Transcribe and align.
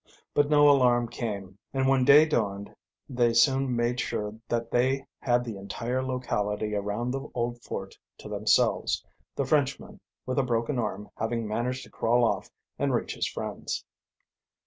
But 0.33 0.49
no 0.49 0.67
alarm 0.67 1.09
came, 1.09 1.59
and 1.75 1.87
when 1.87 2.03
day, 2.05 2.25
dawned 2.25 2.73
they 3.07 3.33
soon 3.35 3.75
made 3.75 3.99
sure 3.99 4.33
that 4.49 4.71
they 4.71 5.05
had 5.19 5.43
the 5.43 5.57
entire 5.57 6.01
locality 6.01 6.73
around 6.73 7.11
the 7.11 7.29
old 7.35 7.61
fort 7.61 7.99
to 8.17 8.27
themselves, 8.27 9.05
the 9.35 9.45
Frenchman 9.45 9.99
with 10.25 10.39
a 10.39 10.43
broken 10.43 10.79
arm 10.79 11.11
having 11.19 11.47
managed 11.47 11.83
to 11.83 11.91
crawl 11.91 12.23
off 12.23 12.49
and 12.79 12.95
reach 12.95 13.13
his 13.13 13.27
friends. 13.27 13.85